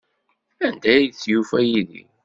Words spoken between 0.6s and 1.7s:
Anda ay d-yufa